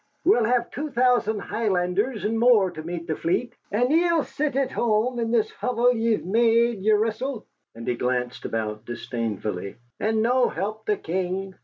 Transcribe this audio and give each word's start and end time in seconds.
"We'll 0.25 0.45
have 0.45 0.71
two 0.71 0.89
thousand 0.89 1.41
Highlanders 1.41 2.25
and 2.25 2.39
more 2.39 2.71
to 2.71 2.81
meet 2.81 3.05
the 3.05 3.15
fleet. 3.15 3.53
And 3.71 3.91
ye'll 3.91 4.23
sit 4.23 4.55
at 4.55 4.71
hame, 4.71 5.19
in 5.19 5.29
this 5.29 5.51
hovel 5.51 5.93
ye've 5.93 6.25
made 6.25 6.79
yeresel" 6.81 7.45
(and 7.75 7.87
he 7.87 7.93
glanced 7.93 8.43
about 8.43 8.83
disdainfully) 8.85 9.75
"and 9.99 10.23
no 10.23 10.49
help 10.49 10.87
the 10.87 10.97
King?" 10.97 11.53